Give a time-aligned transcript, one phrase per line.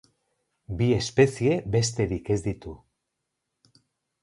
[0.79, 2.75] Bi espezie besterik ez ditu.